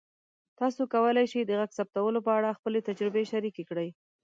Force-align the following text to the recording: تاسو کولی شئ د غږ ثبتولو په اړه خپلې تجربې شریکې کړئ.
تاسو 0.59 0.81
کولی 0.93 1.25
شئ 1.31 1.41
د 1.45 1.51
غږ 1.59 1.71
ثبتولو 1.77 2.19
په 2.27 2.31
اړه 2.37 2.57
خپلې 2.57 2.79
تجربې 2.89 3.23
شریکې 3.31 3.63
کړئ. 3.69 3.89